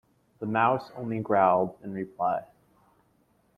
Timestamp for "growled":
1.19-1.77